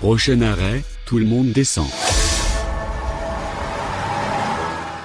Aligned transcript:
Prochain 0.00 0.42
arrêt, 0.42 0.84
tout 1.06 1.18
le 1.18 1.24
monde 1.26 1.50
descend. 1.50 1.88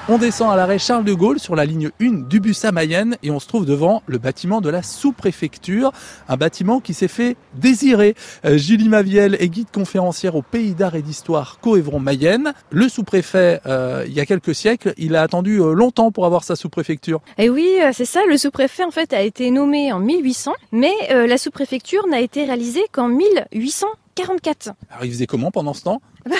On 0.09 0.17
descend 0.17 0.51
à 0.51 0.57
l'arrêt 0.57 0.79
Charles 0.79 1.05
de 1.05 1.13
Gaulle 1.13 1.39
sur 1.39 1.55
la 1.55 1.63
ligne 1.63 1.89
1 2.01 2.27
du 2.27 2.41
bus 2.41 2.65
à 2.65 2.73
Mayenne 2.73 3.15
et 3.23 3.31
on 3.31 3.39
se 3.39 3.47
trouve 3.47 3.65
devant 3.65 4.03
le 4.05 4.17
bâtiment 4.17 4.59
de 4.59 4.69
la 4.69 4.83
sous-préfecture, 4.83 5.93
un 6.27 6.35
bâtiment 6.35 6.81
qui 6.81 6.93
s'est 6.93 7.07
fait 7.07 7.37
désirer. 7.53 8.13
Euh, 8.43 8.57
Julie 8.57 8.89
Maviel 8.89 9.37
est 9.39 9.47
guide 9.47 9.71
conférencière 9.71 10.35
au 10.35 10.41
Pays 10.41 10.73
d'art 10.73 10.95
et 10.95 11.01
d'histoire 11.01 11.57
Coévron 11.61 11.99
Mayenne. 11.99 12.53
Le 12.69 12.89
sous-préfet, 12.89 13.61
euh, 13.65 14.03
il 14.05 14.11
y 14.11 14.19
a 14.19 14.25
quelques 14.25 14.53
siècles, 14.53 14.93
il 14.97 15.15
a 15.15 15.21
attendu 15.21 15.61
euh, 15.61 15.71
longtemps 15.71 16.11
pour 16.11 16.25
avoir 16.25 16.43
sa 16.43 16.57
sous-préfecture. 16.57 17.21
Et 17.37 17.49
oui, 17.49 17.77
c'est 17.93 18.03
ça, 18.03 18.25
le 18.27 18.35
sous-préfet 18.35 18.83
en 18.83 18.91
fait 18.91 19.13
a 19.13 19.21
été 19.21 19.51
nommé 19.51 19.93
en 19.93 19.99
1800, 19.99 20.51
mais 20.73 20.91
euh, 21.11 21.27
la 21.27 21.37
sous-préfecture 21.37 22.07
n'a 22.07 22.19
été 22.19 22.43
réalisée 22.43 22.83
qu'en 22.91 23.07
1844. 23.07 24.73
Alors 24.91 25.05
il 25.05 25.11
faisait 25.11 25.27
comment 25.27 25.49
pendant 25.49 25.73
ce 25.73 25.83
temps? 25.83 26.01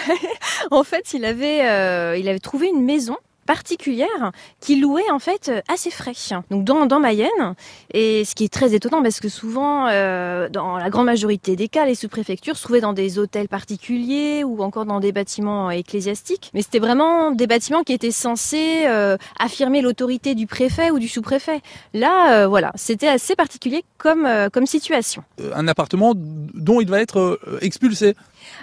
En 0.71 0.83
fait, 0.83 1.13
il 1.13 1.25
avait, 1.25 1.65
euh, 1.65 2.17
il 2.17 2.27
avait 2.29 2.39
trouvé 2.39 2.67
une 2.67 2.83
maison 2.83 3.17
particulière 3.45 4.31
qui 4.59 4.79
louait 4.79 5.09
en 5.11 5.19
fait 5.19 5.49
euh, 5.49 5.61
assez 5.67 5.91
frais. 5.91 6.13
Donc 6.51 6.63
dans, 6.63 6.85
dans 6.85 6.99
Mayenne 6.99 7.55
et 7.93 8.23
ce 8.25 8.35
qui 8.35 8.43
est 8.43 8.53
très 8.53 8.73
étonnant 8.73 9.01
parce 9.01 9.19
que 9.19 9.29
souvent 9.29 9.87
euh, 9.87 10.49
dans 10.49 10.77
la 10.77 10.89
grande 10.89 11.05
majorité 11.05 11.55
des 11.55 11.67
cas 11.67 11.85
les 11.85 11.95
sous-préfectures 11.95 12.55
se 12.55 12.63
trouvaient 12.63 12.81
dans 12.81 12.93
des 12.93 13.19
hôtels 13.19 13.47
particuliers 13.47 14.43
ou 14.43 14.61
encore 14.61 14.85
dans 14.85 14.99
des 14.99 15.11
bâtiments 15.11 15.71
ecclésiastiques. 15.71 16.51
Mais 16.53 16.61
c'était 16.61 16.79
vraiment 16.79 17.31
des 17.31 17.47
bâtiments 17.47 17.83
qui 17.83 17.93
étaient 17.93 18.11
censés 18.11 18.83
euh, 18.85 19.17
affirmer 19.39 19.81
l'autorité 19.81 20.35
du 20.35 20.47
préfet 20.47 20.91
ou 20.91 20.99
du 20.99 21.07
sous-préfet. 21.07 21.61
Là 21.93 22.43
euh, 22.43 22.47
voilà 22.47 22.71
c'était 22.75 23.07
assez 23.07 23.35
particulier 23.35 23.83
comme 23.97 24.27
comme 24.51 24.65
situation. 24.65 25.23
Un 25.55 25.67
appartement 25.67 26.13
dont 26.15 26.81
il 26.81 26.89
va 26.89 27.01
être 27.01 27.39
expulsé. 27.61 28.15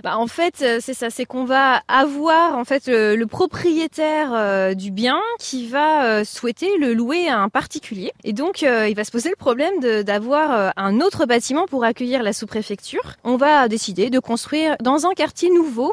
bah, 0.04 0.18
en 0.18 0.26
fait, 0.26 0.62
c'est 0.80 0.92
ça, 0.94 1.08
c'est 1.08 1.24
qu'on 1.24 1.44
va 1.44 1.82
avoir 1.88 2.56
en 2.56 2.64
fait 2.64 2.86
le, 2.86 3.16
le 3.16 3.26
propriétaire 3.26 4.69
euh, 4.70 4.74
du 4.74 4.90
bien 4.90 5.20
qui 5.38 5.66
va 5.66 6.04
euh, 6.04 6.24
souhaiter 6.24 6.76
le 6.78 6.94
louer 6.94 7.28
à 7.28 7.38
un 7.38 7.48
particulier. 7.48 8.12
Et 8.24 8.32
donc, 8.32 8.62
euh, 8.62 8.88
il 8.88 8.94
va 8.94 9.04
se 9.04 9.10
poser 9.10 9.28
le 9.28 9.36
problème 9.36 9.80
d'avoir 10.04 10.72
un 10.76 11.00
autre 11.00 11.26
bâtiment 11.26 11.66
pour 11.66 11.84
accueillir 11.84 12.22
la 12.22 12.32
sous-préfecture. 12.32 13.16
On 13.24 13.36
va 13.36 13.68
décider 13.68 14.10
de 14.10 14.18
construire 14.18 14.76
dans 14.80 15.06
un 15.06 15.12
quartier 15.12 15.50
nouveau, 15.50 15.92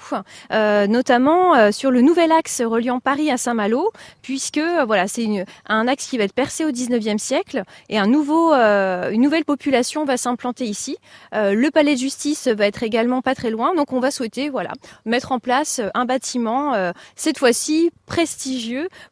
notamment 0.52 1.72
sur 1.72 1.92
le 1.92 2.02
nouvel 2.02 2.32
axe 2.32 2.62
reliant 2.62 3.00
Paris 3.00 3.32
à 3.32 3.38
Saint-Malo, 3.38 3.92
puisque 4.22 4.62
voilà, 4.86 5.08
c'est 5.08 5.46
un 5.68 5.88
axe 5.88 6.08
qui 6.08 6.18
va 6.18 6.26
être 6.26 6.34
percé 6.34 6.66
au 6.66 6.72
19e 6.72 7.18
siècle 7.18 7.64
et 7.90 7.98
un 7.98 8.08
nouveau, 8.08 8.54
une 8.54 9.22
nouvelle 9.22 9.46
population 9.46 10.06
va 10.06 10.18
s'implanter 10.18 10.66
ici. 10.66 10.98
Le 11.34 11.70
palais 11.70 11.96
de 11.96 12.00
justice 12.00 12.48
va 12.48 12.68
être 12.68 12.84
également 12.84 13.22
pas 13.22 13.36
très 13.36 13.50
loin, 13.50 13.76
donc 13.76 13.94
on 13.94 14.00
va 14.00 14.12
souhaiter 14.12 14.50
voilà 14.50 14.74
mettre 15.06 15.32
en 15.32 15.40
place 15.40 15.82
un 15.94 16.06
bâtiment 16.06 16.74
cette 17.16 17.38
fois-ci 17.38 17.92
prestigieux 18.06 18.67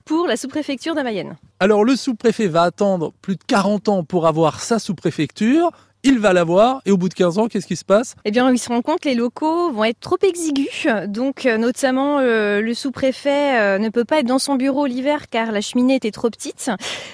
pour 0.06 0.28
la 0.28 0.38
sous-préfecture 0.38 0.95
de 0.95 1.02
Mayenne. 1.02 1.36
Alors 1.59 1.84
le 1.84 1.95
sous-préfet 1.95 2.48
va 2.48 2.64
attendre 2.64 3.14
plus 3.22 3.36
de 3.36 3.44
40 3.45 3.89
ans 3.89 4.03
pour 4.03 4.28
avoir 4.28 4.59
sa 4.59 4.80
sous-préfecture. 4.80 5.72
Il 6.08 6.20
va 6.20 6.34
l'avoir 6.34 6.84
et 6.86 6.92
au 6.92 6.98
bout 6.98 7.09
de 7.09 7.16
15 7.16 7.39
ans, 7.39 7.48
qu'est-ce 7.48 7.66
qui 7.66 7.75
se 7.75 7.84
passe? 7.84 8.16
Eh 8.25 8.31
bien, 8.31 8.52
il 8.52 8.59
se 8.59 8.70
rend 8.70 8.84
compte 8.84 9.00
que 9.00 9.09
les 9.09 9.16
locaux 9.16 9.72
vont 9.72 9.86
être 9.86 10.00
trop 10.00 10.20
exigus, 10.22 10.86
donc 11.08 11.47
euh, 11.47 11.58
notamment 11.58 12.20
euh, 12.20 12.62
le 12.62 12.75
sous-préfet 12.75 13.59
euh, 13.59 13.80
ne 13.80 13.89
peut 13.89 14.06
pas 14.06 14.20
être 14.20 14.28
dans 14.28 14.38
son 14.38 14.53
bureau 14.53 14.86
l'hiver 14.86 15.30
car 15.31 15.52
la 15.52 15.62
cheminée 15.62 15.95
était 15.95 16.12
trop 16.12 16.30
petite 16.30 16.70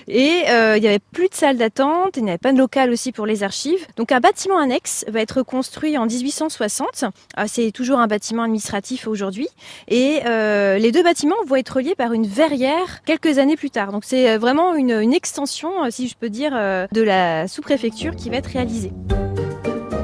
et 0.09 0.43
il 0.45 0.83
y 0.83 0.87
avait 0.87 0.99
plus 0.99 1.29
de 1.29 1.33
salle 1.33 1.55
d'attente, 1.55 2.17
il 2.17 2.25
n'y 2.25 2.31
avait 2.31 2.37
pas 2.37 2.51
de 2.51 2.57
local 2.57 2.91
aussi 2.91 3.13
pour 3.13 3.25
les 3.25 3.43
archives. 3.43 3.87
Donc 3.95 4.11
un 4.11 4.19
bâtiment 4.19 4.57
annexe 4.57 5.05
va 5.07 5.21
être 5.21 5.41
construit 5.41 5.97
en 5.97 6.05
1860. 6.05 7.05
Ah, 7.37 7.47
C'est 7.47 7.71
toujours 7.71 7.99
un 7.99 8.07
bâtiment 8.07 8.43
administratif 8.43 9.07
aujourd'hui 9.07 9.47
et 9.87 10.19
les 10.25 10.91
deux 10.91 11.03
bâtiments 11.03 11.35
vont 11.47 11.55
être 11.55 11.77
reliés 11.77 11.95
par 11.95 12.11
une 12.11 12.27
verrière 12.27 13.03
quelques 13.05 13.37
années 13.37 13.55
plus 13.55 13.69
tard. 13.69 13.93
Donc 13.93 14.03
c'est 14.03 14.37
vraiment 14.37 14.75
une, 14.75 15.13
extension, 15.13 15.71
si 15.91 16.09
je 16.09 16.15
peux 16.17 16.29
dire, 16.29 16.51
de 16.51 17.01
la 17.01 17.47
sous-préfecture 17.47 18.17
qui 18.17 18.29
va 18.29 18.37
être 18.37 18.47
réalisée. 18.47 18.80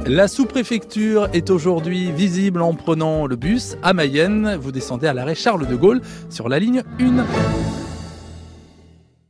La 0.05 0.27
sous-préfecture 0.27 1.27
est 1.33 1.49
aujourd'hui 1.49 2.11
visible 2.11 2.61
en 2.61 2.73
prenant 2.73 3.27
le 3.27 3.35
bus 3.35 3.77
à 3.83 3.93
Mayenne. 3.93 4.57
Vous 4.59 4.71
descendez 4.71 5.07
à 5.07 5.13
l'arrêt 5.13 5.35
Charles 5.35 5.67
de 5.67 5.75
Gaulle 5.75 6.01
sur 6.29 6.47
la 6.47 6.59
ligne 6.59 6.83
1. 6.99 7.86